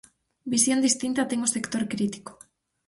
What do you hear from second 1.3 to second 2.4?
ten o sector crítico...